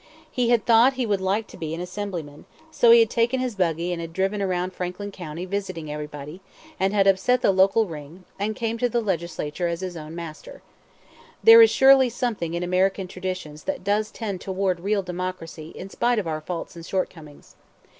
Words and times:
He 0.31 0.49
had 0.49 0.65
thought 0.65 0.93
he 0.93 1.05
would 1.05 1.21
like 1.21 1.45
to 1.45 1.57
be 1.57 1.75
Assemblyman, 1.75 2.45
so 2.71 2.89
he 2.89 3.01
had 3.01 3.09
taken 3.11 3.39
his 3.39 3.53
buggy 3.53 3.91
and 3.93 4.01
had 4.01 4.13
driven 4.13 4.41
around 4.41 4.73
Franklin 4.73 5.11
County 5.11 5.45
visiting 5.45 5.91
everybody, 5.91 6.41
had 6.79 7.05
upset 7.05 7.43
the 7.43 7.51
local 7.51 7.85
ring, 7.85 8.25
and 8.39 8.55
came 8.55 8.79
to 8.79 8.89
the 8.89 8.99
Legislature 8.99 9.67
as 9.67 9.81
his 9.81 9.95
own 9.95 10.15
master. 10.15 10.63
There 11.43 11.61
is 11.61 11.69
surely 11.69 12.09
something 12.09 12.55
in 12.55 12.63
American 12.63 13.07
traditions 13.07 13.65
that 13.65 13.83
does 13.83 14.09
tend 14.09 14.41
toward 14.41 14.79
real 14.79 15.03
democracy 15.03 15.69
in 15.75 15.91
spite 15.91 16.17
of 16.17 16.25
our 16.25 16.41
faults 16.41 16.75
and 16.75 16.83
shortcomings. 16.83 17.55